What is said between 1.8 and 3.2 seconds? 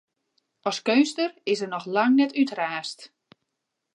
lang net útraasd.